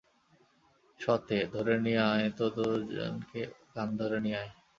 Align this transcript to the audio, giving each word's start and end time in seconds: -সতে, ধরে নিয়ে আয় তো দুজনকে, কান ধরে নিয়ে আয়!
-সতে, 0.99 1.37
ধরে 1.53 1.75
নিয়ে 1.85 2.01
আয় 2.11 2.27
তো 2.37 2.45
দুজনকে, 2.55 3.41
কান 3.73 3.87
ধরে 3.99 4.17
নিয়ে 4.25 4.37
আয়! 4.41 4.51